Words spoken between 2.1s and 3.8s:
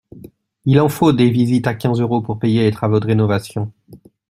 pour payer les travaux de restauration.